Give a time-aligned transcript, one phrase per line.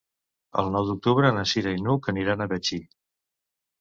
[0.61, 2.81] El nou d'octubre na Cira i n'Hug aniran a Betxí.